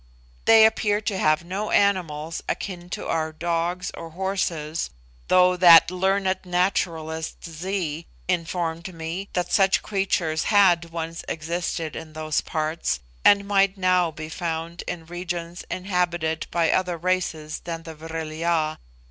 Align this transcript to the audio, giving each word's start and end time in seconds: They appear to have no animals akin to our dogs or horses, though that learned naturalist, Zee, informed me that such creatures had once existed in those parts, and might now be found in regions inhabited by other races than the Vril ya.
They 0.45 0.65
appear 0.65 0.99
to 1.01 1.15
have 1.19 1.43
no 1.43 1.69
animals 1.69 2.41
akin 2.49 2.89
to 2.89 3.05
our 3.05 3.31
dogs 3.31 3.91
or 3.93 4.09
horses, 4.09 4.89
though 5.27 5.55
that 5.57 5.91
learned 5.91 6.39
naturalist, 6.43 7.45
Zee, 7.45 8.07
informed 8.27 8.95
me 8.95 9.29
that 9.33 9.51
such 9.51 9.83
creatures 9.83 10.45
had 10.45 10.85
once 10.85 11.23
existed 11.29 11.95
in 11.95 12.13
those 12.13 12.41
parts, 12.41 12.99
and 13.23 13.47
might 13.47 13.77
now 13.77 14.09
be 14.09 14.27
found 14.27 14.81
in 14.87 15.05
regions 15.05 15.63
inhabited 15.69 16.47
by 16.49 16.71
other 16.71 16.97
races 16.97 17.59
than 17.65 17.83
the 17.83 17.93
Vril 17.93 18.33
ya. 18.33 18.77